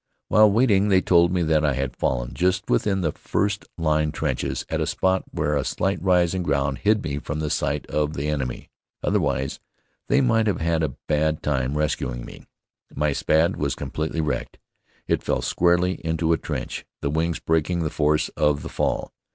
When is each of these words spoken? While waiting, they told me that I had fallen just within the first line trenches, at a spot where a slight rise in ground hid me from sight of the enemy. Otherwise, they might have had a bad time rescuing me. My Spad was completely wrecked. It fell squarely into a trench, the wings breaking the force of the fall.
While 0.29 0.51
waiting, 0.51 0.87
they 0.87 0.99
told 1.01 1.31
me 1.31 1.43
that 1.43 1.63
I 1.63 1.73
had 1.73 1.95
fallen 1.95 2.33
just 2.33 2.71
within 2.71 3.01
the 3.01 3.11
first 3.11 3.65
line 3.77 4.11
trenches, 4.11 4.65
at 4.67 4.81
a 4.81 4.87
spot 4.87 5.23
where 5.29 5.55
a 5.55 5.63
slight 5.63 6.01
rise 6.01 6.33
in 6.33 6.41
ground 6.41 6.79
hid 6.79 7.03
me 7.03 7.19
from 7.19 7.47
sight 7.51 7.85
of 7.85 8.13
the 8.15 8.27
enemy. 8.27 8.71
Otherwise, 9.03 9.59
they 10.07 10.19
might 10.19 10.47
have 10.47 10.59
had 10.59 10.81
a 10.81 10.95
bad 11.07 11.43
time 11.43 11.77
rescuing 11.77 12.25
me. 12.25 12.45
My 12.95 13.13
Spad 13.13 13.57
was 13.57 13.75
completely 13.75 14.21
wrecked. 14.21 14.57
It 15.07 15.21
fell 15.21 15.43
squarely 15.43 16.03
into 16.03 16.33
a 16.33 16.37
trench, 16.39 16.83
the 17.01 17.11
wings 17.11 17.37
breaking 17.39 17.83
the 17.83 17.91
force 17.91 18.29
of 18.29 18.63
the 18.63 18.69
fall. 18.69 19.11